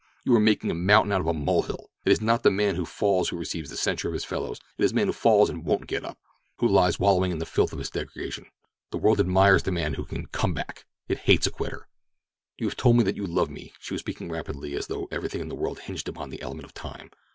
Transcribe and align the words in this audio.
You 0.23 0.33
are 0.35 0.39
making 0.39 0.71
a 0.71 0.73
mountain 0.73 1.11
of 1.11 1.27
a 1.27 1.31
molehill. 1.31 1.91
It 2.05 2.11
is 2.11 2.21
not 2.21 2.41
the 2.41 2.49
man 2.49 2.73
who 2.73 2.85
falls 2.87 3.29
who 3.29 3.37
receives 3.37 3.69
the 3.69 3.77
censure 3.77 4.07
of 4.07 4.15
his 4.15 4.25
fellows; 4.25 4.59
it's 4.79 4.91
the 4.91 4.95
man 4.95 5.05
who 5.05 5.13
falls 5.13 5.47
and 5.47 5.63
won't 5.63 5.85
get 5.85 6.03
up—who 6.03 6.67
lies 6.67 6.99
wallowing 6.99 7.31
in 7.31 7.37
the 7.37 7.45
filth 7.45 7.71
of 7.71 7.77
his 7.77 7.91
degradation. 7.91 8.47
The 8.89 8.97
world 8.97 9.19
admires 9.19 9.61
the 9.61 9.71
man 9.71 9.93
who 9.93 10.05
can 10.05 10.25
'come 10.25 10.55
back'—it 10.55 11.19
hates 11.19 11.45
a 11.45 11.51
quitter. 11.51 11.87
"You 12.57 12.65
have 12.65 12.77
told 12.77 12.97
me 12.97 13.03
that 13.03 13.15
you 13.15 13.27
love 13.27 13.51
me." 13.51 13.73
She 13.79 13.93
was 13.93 14.01
speaking 14.01 14.31
rapidly, 14.31 14.75
as 14.75 14.87
though 14.87 15.07
everything 15.11 15.39
in 15.39 15.49
the 15.49 15.55
world 15.55 15.81
hinged 15.81 16.09
upon 16.09 16.31
the 16.31 16.41
element 16.41 16.65
of 16.65 16.73
time. 16.73 17.11